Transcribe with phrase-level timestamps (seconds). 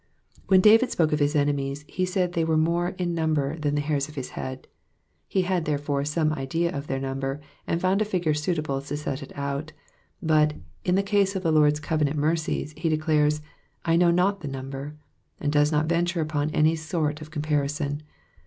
[0.47, 3.81] When David spoke of his enemies, he said they were more in number than the
[3.81, 4.67] hairs of his head;
[5.27, 9.21] he had, therefore, some idea of their number, and found a figtire suitable to set
[9.21, 9.73] it out;
[10.19, 13.43] but, in the case of the Lord's covenant mercies, he declares,"
[13.85, 14.95] I know not the number,"
[15.39, 18.01] and does not venture upon any sort of comparison.